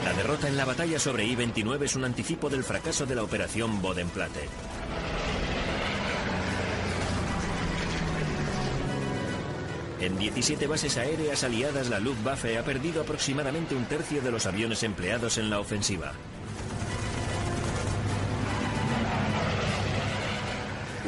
[0.05, 3.81] La derrota en la batalla sobre I-29 es un anticipo del fracaso de la operación
[3.81, 4.49] Bodenplatte.
[10.01, 14.83] En 17 bases aéreas aliadas, la Luftwaffe ha perdido aproximadamente un tercio de los aviones
[14.83, 16.13] empleados en la ofensiva.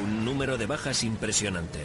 [0.03, 1.80] Un número de bajas impresionante.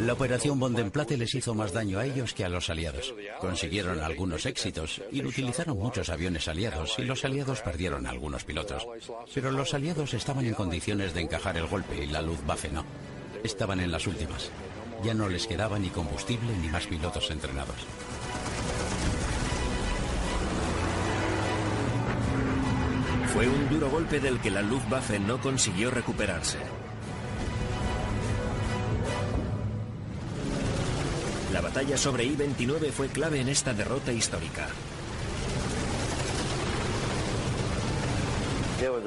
[0.00, 3.14] La operación Bondenplatte les hizo más daño a ellos que a los aliados.
[3.40, 8.86] Consiguieron algunos éxitos, inutilizaron muchos aviones aliados y los aliados perdieron algunos pilotos.
[9.32, 12.84] Pero los aliados estaban en condiciones de encajar el golpe y la Luftwaffe no.
[13.42, 14.50] Estaban en las últimas.
[15.02, 17.76] Ya no les quedaba ni combustible ni más pilotos entrenados.
[23.32, 26.58] Fue un duro golpe del que la Luftwaffe no consiguió recuperarse.
[31.56, 34.68] La batalla sobre I-29 fue clave en esta derrota histórica.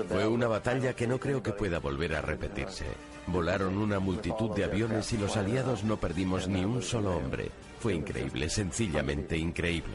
[0.09, 2.85] Fue una batalla que no creo que pueda volver a repetirse.
[3.27, 7.51] Volaron una multitud de aviones y los aliados no perdimos ni un solo hombre.
[7.79, 9.93] Fue increíble, sencillamente increíble.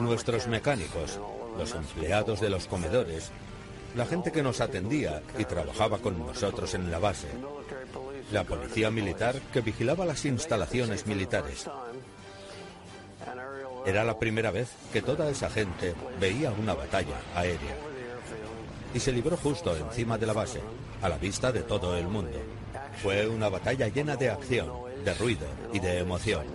[0.00, 1.20] Nuestros mecánicos,
[1.56, 3.30] los empleados de los comedores,
[3.94, 7.28] la gente que nos atendía y trabajaba con nosotros en la base,
[8.32, 11.68] la policía militar que vigilaba las instalaciones militares.
[13.84, 17.76] Era la primera vez que toda esa gente veía una batalla aérea.
[18.94, 20.60] Y se libró justo encima de la base,
[21.02, 22.38] a la vista de todo el mundo.
[23.02, 24.70] Fue una batalla llena de acción,
[25.04, 26.46] de ruido y de emoción.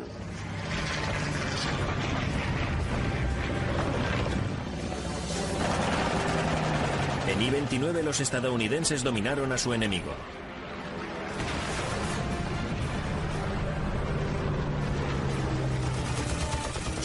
[7.28, 10.13] En I-29 los estadounidenses dominaron a su enemigo.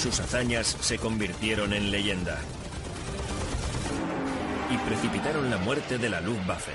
[0.03, 2.37] Sus hazañas se convirtieron en leyenda
[4.69, 6.73] y precipitaron la muerte de la Luftwaffe.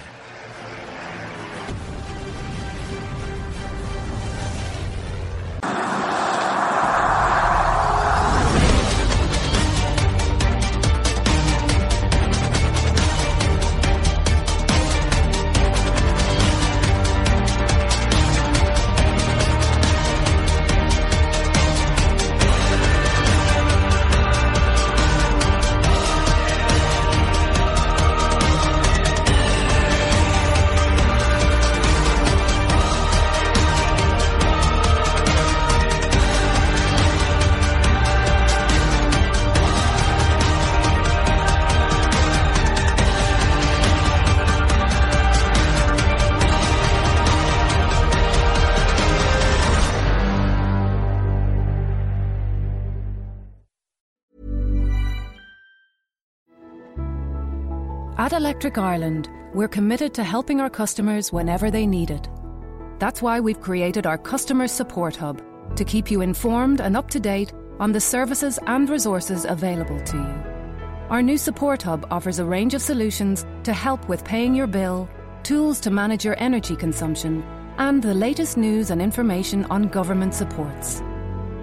[58.57, 62.27] Electric Ireland, we're committed to helping our customers whenever they need it.
[62.97, 65.43] That's why we've created our Customer Support Hub
[65.75, 70.17] to keep you informed and up to date on the services and resources available to
[70.17, 70.43] you.
[71.11, 75.07] Our new Support Hub offers a range of solutions to help with paying your bill,
[75.43, 77.43] tools to manage your energy consumption,
[77.77, 81.03] and the latest news and information on government supports.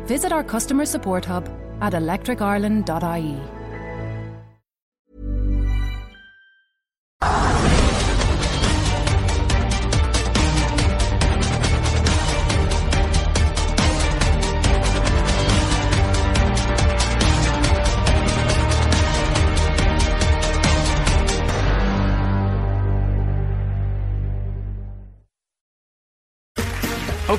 [0.04, 1.48] Visit our Customer Support Hub
[1.80, 3.53] at electricireland.ie.